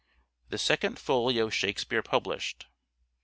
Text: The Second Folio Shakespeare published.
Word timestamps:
The 0.49 0.57
Second 0.57 0.97
Folio 0.97 1.51
Shakespeare 1.51 2.01
published. 2.01 2.65